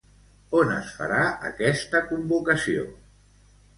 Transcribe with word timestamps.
On 0.59 0.71
es 0.77 0.87
farà 1.01 1.19
aquesta 1.49 2.01
convocació? 2.13 2.87